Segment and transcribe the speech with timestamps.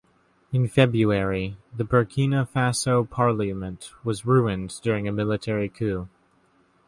[0.51, 6.09] In February the Burkina Faso parliament was ruined during a military coup.